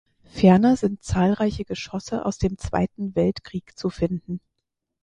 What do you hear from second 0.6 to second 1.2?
sind